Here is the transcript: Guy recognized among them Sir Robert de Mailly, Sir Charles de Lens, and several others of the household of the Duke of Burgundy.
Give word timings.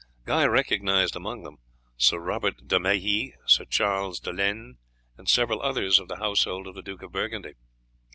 Guy 0.25 0.45
recognized 0.47 1.15
among 1.15 1.43
them 1.43 1.57
Sir 1.95 2.17
Robert 2.17 2.65
de 2.67 2.79
Mailly, 2.79 3.35
Sir 3.45 3.65
Charles 3.65 4.19
de 4.19 4.33
Lens, 4.33 4.77
and 5.15 5.29
several 5.29 5.61
others 5.61 5.99
of 5.99 6.07
the 6.07 6.15
household 6.17 6.65
of 6.65 6.73
the 6.73 6.81
Duke 6.81 7.03
of 7.03 7.11
Burgundy. 7.11 7.53